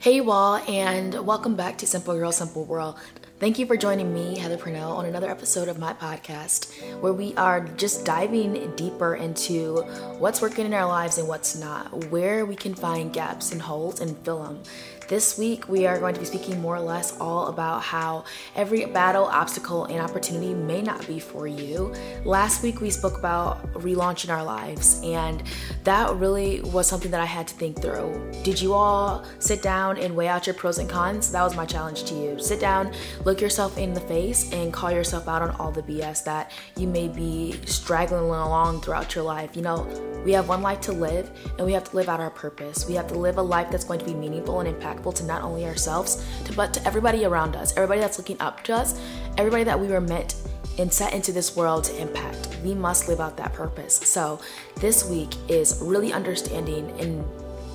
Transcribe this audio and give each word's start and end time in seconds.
Hey, 0.00 0.14
you 0.14 0.30
all, 0.30 0.58
and 0.68 1.26
welcome 1.26 1.56
back 1.56 1.78
to 1.78 1.86
Simple 1.86 2.14
Girl, 2.14 2.30
Simple 2.30 2.64
World. 2.64 2.96
Thank 3.40 3.58
you 3.58 3.66
for 3.66 3.76
joining 3.76 4.14
me, 4.14 4.38
Heather 4.38 4.56
Purnell, 4.56 4.92
on 4.92 5.06
another 5.06 5.28
episode 5.28 5.66
of 5.66 5.80
my 5.80 5.92
podcast 5.92 6.72
where 7.00 7.12
we 7.12 7.34
are 7.34 7.60
just 7.60 8.04
diving 8.04 8.76
deeper 8.76 9.16
into 9.16 9.82
what's 10.20 10.40
working 10.40 10.66
in 10.66 10.72
our 10.72 10.86
lives 10.86 11.18
and 11.18 11.26
what's 11.26 11.56
not, 11.56 12.06
where 12.10 12.46
we 12.46 12.54
can 12.54 12.76
find 12.76 13.12
gaps 13.12 13.50
and 13.50 13.60
holes 13.60 14.00
and 14.00 14.16
fill 14.18 14.44
them. 14.44 14.62
This 15.08 15.38
week, 15.38 15.70
we 15.70 15.86
are 15.86 15.98
going 15.98 16.12
to 16.12 16.20
be 16.20 16.26
speaking 16.26 16.60
more 16.60 16.76
or 16.76 16.80
less 16.80 17.18
all 17.18 17.46
about 17.46 17.82
how 17.82 18.24
every 18.54 18.84
battle, 18.84 19.24
obstacle, 19.24 19.86
and 19.86 20.02
opportunity 20.02 20.52
may 20.52 20.82
not 20.82 21.06
be 21.06 21.18
for 21.18 21.46
you. 21.46 21.94
Last 22.26 22.62
week, 22.62 22.82
we 22.82 22.90
spoke 22.90 23.16
about 23.16 23.72
relaunching 23.72 24.28
our 24.28 24.44
lives, 24.44 25.00
and 25.02 25.42
that 25.84 26.14
really 26.16 26.60
was 26.60 26.86
something 26.86 27.10
that 27.10 27.22
I 27.22 27.24
had 27.24 27.48
to 27.48 27.54
think 27.54 27.80
through. 27.80 28.32
Did 28.42 28.60
you 28.60 28.74
all 28.74 29.24
sit 29.38 29.62
down 29.62 29.96
and 29.96 30.14
weigh 30.14 30.28
out 30.28 30.46
your 30.46 30.52
pros 30.52 30.76
and 30.76 30.90
cons? 30.90 31.32
That 31.32 31.42
was 31.42 31.56
my 31.56 31.64
challenge 31.64 32.04
to 32.04 32.14
you. 32.14 32.38
Sit 32.38 32.60
down, 32.60 32.92
look 33.24 33.40
yourself 33.40 33.78
in 33.78 33.94
the 33.94 34.02
face, 34.02 34.52
and 34.52 34.74
call 34.74 34.92
yourself 34.92 35.26
out 35.26 35.40
on 35.40 35.52
all 35.52 35.72
the 35.72 35.82
BS 35.84 36.22
that 36.24 36.52
you 36.76 36.86
may 36.86 37.08
be 37.08 37.58
straggling 37.64 38.24
along 38.24 38.82
throughout 38.82 39.14
your 39.14 39.24
life. 39.24 39.56
You 39.56 39.62
know, 39.62 39.86
we 40.26 40.32
have 40.32 40.50
one 40.50 40.60
life 40.60 40.82
to 40.82 40.92
live, 40.92 41.30
and 41.56 41.66
we 41.66 41.72
have 41.72 41.84
to 41.84 41.96
live 41.96 42.10
out 42.10 42.20
our 42.20 42.28
purpose. 42.28 42.86
We 42.86 42.94
have 42.96 43.06
to 43.06 43.14
live 43.14 43.38
a 43.38 43.42
life 43.42 43.70
that's 43.70 43.84
going 43.84 44.00
to 44.00 44.04
be 44.04 44.12
meaningful 44.12 44.60
and 44.60 44.68
impactful 44.68 44.97
impactful 44.98 45.14
to 45.16 45.24
not 45.24 45.42
only 45.42 45.64
ourselves, 45.64 46.24
to, 46.44 46.52
but 46.52 46.74
to 46.74 46.86
everybody 46.86 47.24
around 47.24 47.56
us, 47.56 47.76
everybody 47.76 48.00
that's 48.00 48.18
looking 48.18 48.40
up 48.40 48.62
to 48.64 48.74
us, 48.74 49.00
everybody 49.36 49.64
that 49.64 49.78
we 49.78 49.88
were 49.88 50.00
meant 50.00 50.34
and 50.78 50.92
set 50.92 51.12
into 51.12 51.32
this 51.32 51.56
world 51.56 51.84
to 51.84 52.00
impact. 52.00 52.48
We 52.64 52.74
must 52.74 53.08
live 53.08 53.20
out 53.20 53.36
that 53.36 53.52
purpose. 53.52 53.96
So, 53.96 54.40
this 54.76 55.04
week 55.08 55.34
is 55.48 55.80
really 55.82 56.12
understanding 56.12 56.90
and 57.00 57.24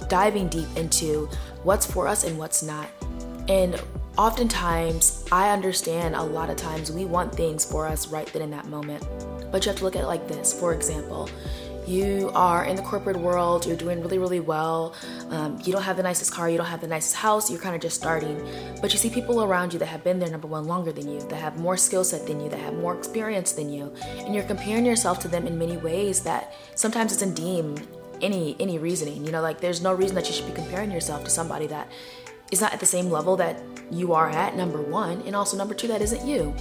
diving 0.09 0.47
deep 0.47 0.67
into 0.77 1.29
what's 1.63 1.85
for 1.85 2.07
us 2.07 2.23
and 2.23 2.37
what's 2.37 2.63
not. 2.63 2.87
And 3.49 3.81
oftentimes, 4.17 5.25
I 5.31 5.49
understand 5.49 6.15
a 6.15 6.23
lot 6.23 6.49
of 6.49 6.55
times 6.55 6.91
we 6.91 7.03
want 7.03 7.35
things 7.35 7.65
for 7.65 7.87
us 7.87 8.07
right 8.07 8.27
then 8.27 8.41
in 8.41 8.51
that 8.51 8.67
moment. 8.67 9.05
But 9.51 9.65
you 9.65 9.69
have 9.69 9.79
to 9.79 9.83
look 9.83 9.95
at 9.95 10.03
it 10.03 10.07
like 10.07 10.27
this. 10.27 10.57
For 10.57 10.73
example, 10.73 11.29
you 11.87 12.31
are 12.33 12.65
in 12.65 12.75
the 12.75 12.81
corporate 12.81 13.17
world, 13.17 13.65
you're 13.65 13.77
doing 13.77 14.01
really, 14.01 14.17
really 14.17 14.39
well, 14.39 14.95
um, 15.29 15.59
you 15.63 15.71
don't 15.71 15.83
have 15.83 15.97
the 15.97 16.03
nicest 16.03 16.33
car, 16.33 16.49
you 16.49 16.57
don't 16.57 16.67
have 16.67 16.81
the 16.81 16.87
nicest 16.87 17.15
house, 17.15 17.49
you're 17.49 17.59
kind 17.59 17.75
of 17.75 17.81
just 17.81 17.95
starting. 17.99 18.41
But 18.81 18.93
you 18.93 18.99
see 18.99 19.09
people 19.09 19.43
around 19.43 19.73
you 19.73 19.79
that 19.79 19.87
have 19.87 20.03
been 20.03 20.19
there, 20.19 20.29
number 20.29 20.47
one, 20.47 20.65
longer 20.65 20.91
than 20.91 21.07
you, 21.07 21.19
that 21.27 21.35
have 21.35 21.57
more 21.57 21.77
skill 21.77 22.03
set 22.03 22.27
than 22.27 22.39
you, 22.39 22.49
that 22.49 22.59
have 22.59 22.73
more 22.75 22.97
experience 22.97 23.53
than 23.53 23.69
you, 23.69 23.93
and 24.19 24.33
you're 24.33 24.43
comparing 24.43 24.85
yourself 24.85 25.19
to 25.19 25.27
them 25.27 25.47
in 25.47 25.57
many 25.57 25.77
ways 25.77 26.21
that 26.23 26.53
sometimes 26.75 27.13
doesn't 27.13 27.33
deem 27.33 27.75
any 28.21 28.55
any 28.59 28.77
reasoning. 28.77 29.25
You 29.25 29.31
know, 29.31 29.41
like 29.41 29.59
there's 29.59 29.81
no 29.81 29.93
reason 29.93 30.15
that 30.15 30.27
you 30.27 30.33
should 30.33 30.47
be 30.47 30.53
comparing 30.53 30.91
yourself 30.91 31.23
to 31.25 31.29
somebody 31.29 31.67
that 31.67 31.91
is 32.51 32.61
not 32.61 32.73
at 32.73 32.79
the 32.79 32.85
same 32.85 33.09
level 33.09 33.35
that 33.37 33.59
you 33.91 34.13
are 34.13 34.29
at, 34.29 34.55
number 34.55 34.81
one, 34.81 35.21
and 35.25 35.35
also 35.35 35.57
number 35.57 35.73
two, 35.73 35.87
that 35.87 36.01
isn't 36.01 36.25
you. 36.25 36.53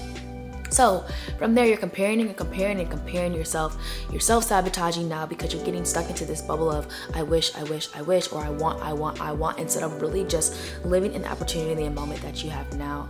So 0.73 1.05
from 1.39 1.55
there, 1.55 1.67
you're 1.67 1.77
comparing 1.77 2.21
and 2.23 2.37
comparing 2.37 2.81
and 2.81 2.91
comparing 2.91 3.35
yourself. 3.35 3.77
You're 4.11 4.21
self 4.21 4.45
sabotaging 4.45 5.09
now 5.09 5.27
because 5.27 5.53
you're 5.53 5.65
getting 5.65 5.85
stuck 5.85 6.09
into 6.09 6.25
this 6.25 6.41
bubble 6.41 6.71
of 6.71 6.89
I 7.15 7.23
wish, 7.23 7.55
I 7.55 7.63
wish, 7.65 7.89
I 7.95 8.03
wish, 8.03 8.33
or 8.33 8.43
I 8.43 8.49
want, 8.51 8.83
I 8.83 8.93
want, 8.93 9.21
I 9.21 9.33
want, 9.33 9.59
instead 9.59 9.83
of 9.83 10.01
really 10.01 10.25
just 10.25 10.57
living 10.85 11.13
in 11.13 11.23
the 11.23 11.31
opportunity 11.31 11.85
in 11.85 11.95
the 11.95 12.01
moment 12.01 12.23
that 12.23 12.43
you 12.43 12.51
have 12.51 12.75
now. 12.77 13.07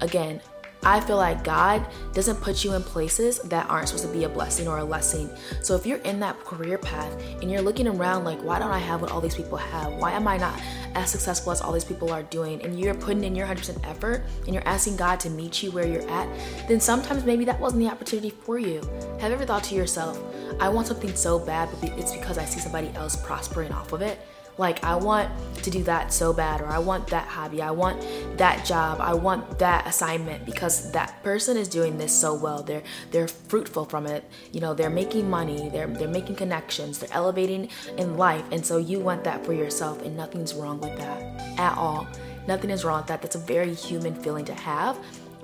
Again, 0.00 0.40
I 0.84 1.00
feel 1.00 1.16
like 1.16 1.42
God 1.44 1.86
doesn't 2.12 2.40
put 2.40 2.62
you 2.62 2.74
in 2.74 2.82
places 2.82 3.38
that 3.40 3.68
aren't 3.70 3.88
supposed 3.88 4.06
to 4.06 4.12
be 4.12 4.24
a 4.24 4.28
blessing 4.28 4.68
or 4.68 4.78
a 4.78 4.84
lesson. 4.84 5.30
So 5.62 5.74
if 5.74 5.86
you're 5.86 5.98
in 5.98 6.20
that 6.20 6.38
career 6.44 6.76
path 6.78 7.18
and 7.40 7.50
you're 7.50 7.62
looking 7.62 7.88
around 7.88 8.24
like, 8.24 8.42
why 8.42 8.58
don't 8.58 8.70
I 8.70 8.78
have 8.78 9.00
what 9.00 9.10
all 9.10 9.20
these 9.20 9.34
people 9.34 9.56
have? 9.56 9.94
Why 9.94 10.12
am 10.12 10.28
I 10.28 10.36
not 10.36 10.60
as 10.94 11.10
successful 11.10 11.52
as 11.52 11.60
all 11.60 11.72
these 11.72 11.84
people 11.84 12.12
are 12.12 12.22
doing? 12.24 12.62
And 12.62 12.78
you're 12.78 12.94
putting 12.94 13.24
in 13.24 13.34
your 13.34 13.46
100% 13.46 13.88
effort 13.88 14.24
and 14.44 14.54
you're 14.54 14.66
asking 14.68 14.96
God 14.96 15.20
to 15.20 15.30
meet 15.30 15.62
you 15.62 15.70
where 15.70 15.86
you're 15.86 16.08
at, 16.10 16.28
then 16.68 16.80
sometimes 16.80 17.24
maybe 17.24 17.44
that 17.46 17.58
wasn't 17.58 17.82
the 17.82 17.88
opportunity 17.88 18.30
for 18.30 18.58
you. 18.58 18.80
Have 19.20 19.30
you 19.30 19.36
ever 19.36 19.46
thought 19.46 19.64
to 19.64 19.74
yourself, 19.74 20.22
I 20.60 20.68
want 20.68 20.86
something 20.86 21.14
so 21.14 21.38
bad, 21.38 21.70
but 21.80 21.90
it's 21.98 22.12
because 22.12 22.36
I 22.36 22.44
see 22.44 22.60
somebody 22.60 22.90
else 22.94 23.16
prospering 23.16 23.72
off 23.72 23.92
of 23.92 24.02
it? 24.02 24.18
Like, 24.56 24.84
I 24.84 24.94
want 24.94 25.30
to 25.62 25.70
do 25.70 25.82
that 25.84 26.12
so 26.12 26.32
bad, 26.32 26.60
or 26.60 26.66
I 26.66 26.78
want 26.78 27.08
that 27.08 27.26
hobby, 27.26 27.62
I 27.62 27.70
want 27.70 28.00
that 28.36 28.64
job, 28.64 29.00
I 29.00 29.14
want 29.14 29.58
that 29.58 29.86
assignment 29.86 30.44
because 30.44 30.92
that 30.92 31.22
person 31.22 31.56
is 31.56 31.68
doing 31.68 31.98
this 31.98 32.12
so 32.12 32.34
well. 32.34 32.62
They're 32.62 32.82
they're 33.10 33.28
fruitful 33.28 33.86
from 33.86 34.06
it. 34.06 34.24
You 34.52 34.60
know, 34.60 34.74
they're 34.74 34.90
making 34.90 35.28
money, 35.28 35.70
they're 35.70 35.86
they're 35.86 36.08
making 36.08 36.36
connections, 36.36 36.98
they're 36.98 37.12
elevating 37.12 37.70
in 37.96 38.16
life, 38.16 38.44
and 38.52 38.64
so 38.64 38.76
you 38.76 39.00
want 39.00 39.24
that 39.24 39.44
for 39.44 39.52
yourself, 39.52 40.02
and 40.02 40.16
nothing's 40.16 40.54
wrong 40.54 40.80
with 40.80 40.96
that 40.98 41.58
at 41.58 41.76
all. 41.76 42.06
Nothing 42.46 42.70
is 42.70 42.84
wrong 42.84 42.98
with 42.98 43.06
that. 43.06 43.22
That's 43.22 43.36
a 43.36 43.38
very 43.38 43.74
human 43.74 44.14
feeling 44.14 44.44
to 44.44 44.54
have. 44.54 44.98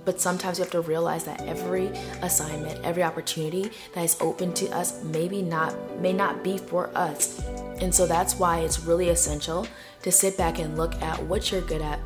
But 0.04 0.20
sometimes 0.20 0.58
you 0.58 0.64
have 0.64 0.72
to 0.72 0.80
realize 0.80 1.24
that 1.24 1.42
every 1.42 1.88
assignment, 2.22 2.82
every 2.84 3.02
opportunity 3.02 3.70
that 3.94 4.02
is 4.02 4.16
open 4.20 4.52
to 4.54 4.68
us 4.70 5.02
maybe 5.04 5.42
not 5.42 5.74
may 6.00 6.12
not 6.12 6.42
be 6.42 6.58
for 6.58 6.90
us. 6.96 7.40
And 7.80 7.94
so 7.94 8.06
that's 8.06 8.38
why 8.38 8.58
it's 8.60 8.80
really 8.80 9.08
essential 9.08 9.66
to 10.02 10.12
sit 10.12 10.36
back 10.36 10.58
and 10.58 10.76
look 10.76 10.94
at 11.02 11.22
what 11.24 11.50
you're 11.50 11.62
good 11.62 11.82
at. 11.82 11.98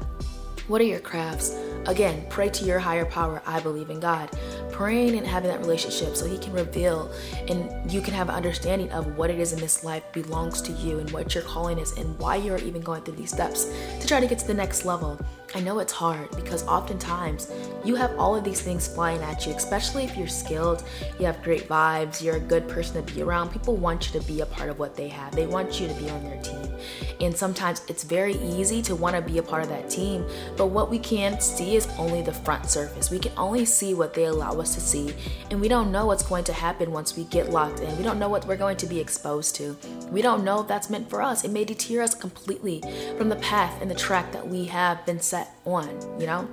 What 0.66 0.80
are 0.80 0.84
your 0.84 1.00
crafts? 1.00 1.54
Again, 1.86 2.24
pray 2.30 2.48
to 2.48 2.64
your 2.64 2.78
higher 2.78 3.04
power. 3.04 3.42
I 3.44 3.60
believe 3.60 3.90
in 3.90 4.00
God. 4.00 4.30
Praying 4.72 5.14
and 5.14 5.26
having 5.26 5.50
that 5.50 5.60
relationship 5.60 6.16
so 6.16 6.26
He 6.26 6.38
can 6.38 6.54
reveal 6.54 7.12
and 7.48 7.92
you 7.92 8.00
can 8.00 8.14
have 8.14 8.30
an 8.30 8.34
understanding 8.34 8.90
of 8.90 9.18
what 9.18 9.28
it 9.28 9.38
is 9.38 9.52
in 9.52 9.60
this 9.60 9.84
life 9.84 10.02
belongs 10.12 10.62
to 10.62 10.72
you 10.72 11.00
and 11.00 11.10
what 11.10 11.34
your 11.34 11.44
calling 11.44 11.78
is 11.78 11.92
and 11.98 12.18
why 12.18 12.36
you're 12.36 12.58
even 12.58 12.80
going 12.80 13.02
through 13.02 13.16
these 13.16 13.30
steps 13.30 13.70
to 14.00 14.06
try 14.06 14.20
to 14.20 14.26
get 14.26 14.38
to 14.38 14.46
the 14.46 14.54
next 14.54 14.86
level. 14.86 15.20
I 15.56 15.60
know 15.60 15.78
it's 15.78 15.92
hard 15.92 16.34
because 16.34 16.66
oftentimes 16.66 17.48
you 17.84 17.94
have 17.94 18.18
all 18.18 18.34
of 18.34 18.42
these 18.42 18.60
things 18.60 18.88
flying 18.88 19.22
at 19.22 19.46
you, 19.46 19.52
especially 19.52 20.02
if 20.02 20.16
you're 20.16 20.26
skilled, 20.26 20.82
you 21.20 21.26
have 21.26 21.40
great 21.44 21.68
vibes, 21.68 22.20
you're 22.20 22.36
a 22.36 22.40
good 22.40 22.68
person 22.68 23.04
to 23.04 23.14
be 23.14 23.22
around. 23.22 23.50
People 23.50 23.76
want 23.76 24.06
you 24.06 24.20
to 24.20 24.26
be 24.26 24.40
a 24.40 24.46
part 24.46 24.68
of 24.68 24.80
what 24.80 24.96
they 24.96 25.06
have, 25.06 25.36
they 25.36 25.46
want 25.46 25.80
you 25.80 25.86
to 25.86 25.94
be 25.94 26.10
on 26.10 26.24
their 26.24 26.42
team. 26.42 26.74
And 27.20 27.36
sometimes 27.36 27.82
it's 27.88 28.02
very 28.02 28.34
easy 28.34 28.82
to 28.82 28.96
want 28.96 29.14
to 29.14 29.22
be 29.22 29.38
a 29.38 29.42
part 29.44 29.62
of 29.62 29.68
that 29.68 29.88
team, 29.88 30.26
but 30.56 30.66
what 30.66 30.90
we 30.90 30.98
can 30.98 31.40
see 31.40 31.76
is 31.76 31.88
only 31.98 32.22
the 32.22 32.32
front 32.32 32.70
surface. 32.70 33.10
We 33.10 33.18
can 33.18 33.32
only 33.36 33.64
see 33.64 33.94
what 33.94 34.14
they 34.14 34.24
allow 34.24 34.60
us 34.60 34.74
to 34.74 34.80
see, 34.80 35.14
and 35.50 35.60
we 35.60 35.68
don't 35.68 35.90
know 35.90 36.06
what's 36.06 36.22
going 36.22 36.44
to 36.44 36.52
happen 36.52 36.92
once 36.92 37.16
we 37.16 37.24
get 37.24 37.50
locked 37.50 37.80
in. 37.80 37.96
We 37.96 38.02
don't 38.04 38.18
know 38.18 38.28
what 38.28 38.46
we're 38.46 38.56
going 38.56 38.76
to 38.78 38.86
be 38.86 39.00
exposed 39.00 39.54
to. 39.56 39.76
We 40.10 40.22
don't 40.22 40.44
know 40.44 40.60
if 40.60 40.68
that's 40.68 40.90
meant 40.90 41.10
for 41.10 41.22
us. 41.22 41.44
It 41.44 41.50
may 41.50 41.64
deter 41.64 42.02
us 42.02 42.14
completely 42.14 42.82
from 43.16 43.28
the 43.28 43.36
path 43.36 43.80
and 43.82 43.90
the 43.90 43.94
track 43.94 44.32
that 44.32 44.46
we 44.46 44.64
have 44.66 45.04
been 45.06 45.20
set 45.20 45.56
on, 45.64 45.88
you 46.20 46.26
know? 46.26 46.48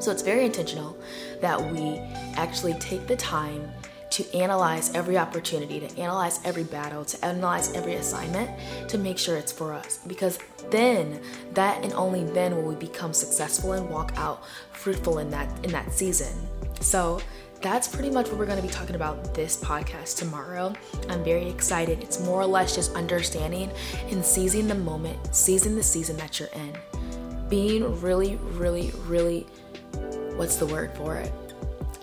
So 0.00 0.10
it's 0.10 0.22
very 0.22 0.46
intentional 0.46 0.98
that 1.40 1.60
we 1.72 1.98
actually 2.36 2.74
take 2.74 3.06
the 3.06 3.16
time 3.16 3.70
to 4.22 4.36
analyze 4.36 4.94
every 4.94 5.16
opportunity, 5.16 5.80
to 5.80 5.98
analyze 5.98 6.40
every 6.44 6.64
battle, 6.64 7.04
to 7.04 7.24
analyze 7.24 7.72
every 7.72 7.94
assignment 7.94 8.50
to 8.88 8.98
make 8.98 9.18
sure 9.18 9.36
it's 9.36 9.52
for 9.52 9.72
us. 9.72 10.00
Because 10.06 10.38
then, 10.70 11.20
that 11.52 11.82
and 11.82 11.92
only 11.94 12.24
then 12.24 12.56
will 12.56 12.62
we 12.62 12.74
become 12.74 13.12
successful 13.12 13.72
and 13.72 13.88
walk 13.88 14.12
out 14.16 14.44
fruitful 14.72 15.18
in 15.18 15.30
that 15.30 15.48
in 15.64 15.72
that 15.72 15.92
season. 15.92 16.34
So 16.80 17.20
that's 17.60 17.88
pretty 17.88 18.10
much 18.10 18.28
what 18.28 18.38
we're 18.38 18.46
going 18.46 18.60
to 18.60 18.66
be 18.66 18.72
talking 18.72 18.96
about 18.96 19.34
this 19.34 19.62
podcast 19.62 20.16
tomorrow. 20.16 20.72
I'm 21.08 21.22
very 21.22 21.48
excited. 21.48 22.02
It's 22.02 22.20
more 22.20 22.40
or 22.40 22.46
less 22.46 22.74
just 22.74 22.94
understanding 22.94 23.70
and 24.08 24.24
seizing 24.24 24.66
the 24.66 24.74
moment, 24.74 25.34
seizing 25.34 25.76
the 25.76 25.82
season 25.82 26.16
that 26.16 26.40
you're 26.40 26.48
in 26.54 26.72
being 27.50 28.00
really, 28.00 28.36
really, 28.36 28.92
really, 29.06 29.40
what's 30.36 30.56
the 30.56 30.66
word 30.66 30.92
for 30.92 31.16
it? 31.16 31.32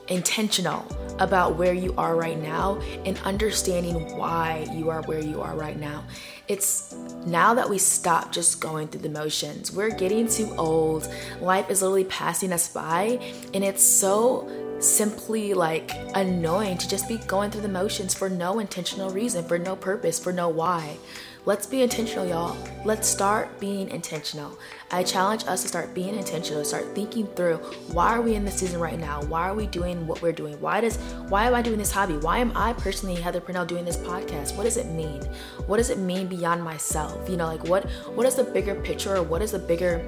Intentional 0.10 0.86
about 1.20 1.56
where 1.56 1.74
you 1.74 1.94
are 1.98 2.16
right 2.16 2.38
now 2.38 2.80
and 3.06 3.18
understanding 3.20 4.18
why 4.18 4.68
you 4.72 4.90
are 4.90 5.02
where 5.04 5.20
you 5.20 5.42
are 5.42 5.56
right 5.56 5.80
now. 5.80 6.04
It's 6.48 6.94
now 7.26 7.54
that 7.54 7.70
we 7.70 7.78
stop 7.78 8.32
just 8.32 8.62
going 8.62 8.88
through 8.88 9.02
the 9.02 9.10
motions. 9.10 9.72
We're 9.72 9.90
getting 9.90 10.28
too 10.28 10.54
old. 10.58 11.10
Life 11.42 11.70
is 11.70 11.82
literally 11.82 12.06
passing 12.06 12.54
us 12.54 12.68
by, 12.72 13.20
and 13.54 13.64
it's 13.64 13.84
so 13.84 14.48
simply 14.80 15.54
like 15.54 15.92
annoying 16.16 16.78
to 16.78 16.88
just 16.88 17.08
be 17.08 17.18
going 17.20 17.52
through 17.52 17.62
the 17.62 17.70
motions 17.70 18.14
for 18.14 18.30
no 18.30 18.60
intentional 18.60 19.10
reason, 19.10 19.46
for 19.46 19.58
no 19.58 19.76
purpose, 19.76 20.20
for 20.20 20.32
no 20.32 20.50
why. 20.50 20.98
Let's 21.46 21.66
be 21.66 21.82
intentional, 21.82 22.28
y'all. 22.28 22.58
Let's 22.84 23.08
start 23.08 23.58
being 23.58 23.90
intentional. 23.90 24.60
I 24.92 25.02
challenge 25.04 25.46
us 25.46 25.62
to 25.62 25.70
start 25.70 25.94
being 25.94 26.16
intentional, 26.16 26.66
start 26.66 26.94
thinking 26.94 27.26
through 27.26 27.56
why 27.94 28.10
are 28.10 28.22
we 28.22 28.36
in 28.36 28.44
this 28.44 28.56
season 28.56 28.82
right 28.82 29.00
now? 29.00 29.22
Why 29.24 29.48
are 29.48 29.54
we 29.54 29.66
doing 29.68 30.06
what 30.08 30.22
we're 30.22 30.34
doing? 30.34 30.60
Why 30.60 30.82
does 30.82 30.98
why 31.30 31.46
am 31.46 31.56
I 31.56 31.62
doing 31.62 31.78
this 31.78 31.90
hobby? 31.90 32.18
Why 32.18 32.40
am 32.40 32.52
I 32.54 32.74
personally 32.74 33.16
Heather 33.16 33.40
Purnell 33.40 33.66
doing 33.66 33.86
this 33.86 33.96
podcast? 33.96 34.58
What 34.58 34.64
does 34.64 34.76
it 34.76 34.88
mean? 34.88 35.22
What 35.68 35.78
does 35.78 35.90
it 35.90 36.00
mean 36.00 36.28
beyond 36.28 36.62
myself? 36.64 37.30
You 37.30 37.38
know, 37.38 37.48
like 37.48 37.64
what 37.64 37.90
what 38.16 38.26
is 38.26 38.36
the 38.36 38.44
bigger 38.44 38.76
picture 38.76 39.16
or 39.16 39.24
what 39.24 39.42
is 39.42 39.52
the 39.52 39.60
bigger 39.60 40.06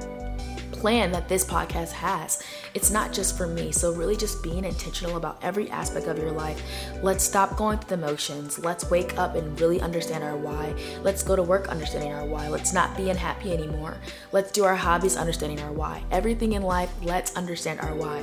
plan 0.79 1.11
that 1.11 1.27
this 1.27 1.45
podcast 1.45 1.91
has. 1.91 2.41
It's 2.73 2.89
not 2.89 3.11
just 3.11 3.37
for 3.37 3.47
me. 3.47 3.71
So, 3.71 3.93
really, 3.93 4.15
just 4.15 4.41
being 4.41 4.63
intentional 4.63 5.17
about 5.17 5.37
every 5.43 5.69
aspect 5.69 6.07
of 6.07 6.17
your 6.17 6.31
life. 6.31 6.61
Let's 7.01 7.23
stop 7.23 7.57
going 7.57 7.79
through 7.79 7.97
the 7.97 8.05
motions. 8.05 8.59
Let's 8.59 8.89
wake 8.89 9.17
up 9.17 9.35
and 9.35 9.59
really 9.59 9.81
understand 9.81 10.23
our 10.23 10.37
why. 10.37 10.73
Let's 11.03 11.23
go 11.23 11.35
to 11.35 11.43
work 11.43 11.67
understanding 11.67 12.13
our 12.13 12.25
why. 12.25 12.47
Let's 12.47 12.73
not 12.73 12.95
be 12.95 13.09
unhappy 13.09 13.51
anymore. 13.51 13.97
Let's 14.31 14.51
do 14.51 14.63
our 14.63 14.75
hobbies 14.75 15.17
understanding 15.17 15.59
our 15.61 15.71
why. 15.71 16.03
Everything 16.11 16.53
in 16.53 16.61
life, 16.61 16.91
let's 17.03 17.35
understand 17.35 17.81
our 17.81 17.93
why. 17.95 18.21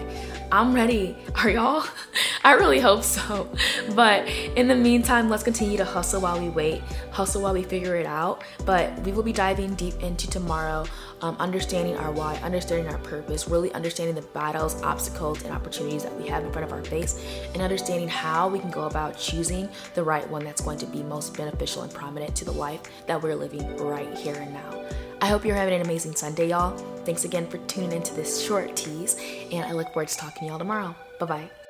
I'm 0.51 0.75
ready. 0.75 1.17
Are 1.35 1.51
y'all? 1.51 1.85
I 2.45 2.53
really 2.53 2.81
hope 2.81 3.03
so. 3.03 3.49
But 3.95 4.27
in 4.57 4.69
the 4.69 4.77
meantime, 4.77 5.29
let's 5.29 5.43
continue 5.43 5.77
to 5.79 5.85
hustle 5.85 6.21
while 6.23 6.41
we 6.41 6.49
wait, 6.49 6.83
hustle 7.11 7.43
while 7.43 7.55
we 7.55 7.63
figure 7.63 7.97
it 7.97 8.07
out. 8.07 8.43
But 8.65 8.99
we 9.01 9.13
will 9.13 9.23
be 9.23 9.33
diving 9.33 9.75
deep 9.75 10.01
into 10.03 10.29
tomorrow 10.31 10.87
um, 11.23 11.37
understanding 11.39 11.97
our 11.97 12.13
why, 12.13 12.39
understanding 12.47 12.91
our 12.91 12.99
purpose, 12.99 13.49
really 13.49 13.73
understanding 13.73 14.15
the 14.15 14.23
battles, 14.23 14.81
obstacles, 14.83 15.43
and 15.43 15.53
opportunities 15.53 16.03
that 16.05 16.19
we 16.19 16.27
have 16.29 16.45
in 16.45 16.53
front 16.53 16.65
of 16.65 16.73
our 16.73 16.83
face, 16.85 17.23
and 17.53 17.61
understanding 17.61 18.09
how 18.09 18.49
we 18.49 18.59
can 18.59 18.71
go 18.71 18.85
about 18.85 19.19
choosing 19.19 19.69
the 19.95 20.03
right 20.03 20.29
one 20.31 20.45
that's 20.45 20.63
going 20.63 20.79
to 20.79 20.87
be 20.87 21.03
most 21.03 21.37
beneficial 21.37 21.83
and 21.83 21.93
prominent 21.93 22.35
to 22.37 22.45
the 22.45 22.53
life 22.53 22.81
that 23.07 23.21
we're 23.21 23.35
living 23.35 23.77
right 23.77 24.17
here 24.17 24.37
and 24.37 24.53
now. 24.53 24.85
I 25.21 25.27
hope 25.27 25.45
you're 25.45 25.57
having 25.57 25.75
an 25.75 25.83
amazing 25.83 26.15
Sunday, 26.15 26.49
y'all. 26.49 26.77
Thanks 27.05 27.25
again 27.25 27.47
for 27.47 27.59
tuning 27.67 27.93
into 27.93 28.15
this 28.15 28.43
short 28.43 28.77
tease, 28.77 29.17
and 29.51 29.65
I 29.65 29.73
look 29.73 29.93
forward 29.93 30.09
to 30.09 30.17
talking 30.17 30.41
to 30.41 30.47
y'all 30.47 30.59
tomorrow. 30.59 30.95
Bye 31.19 31.27
bye. 31.27 31.66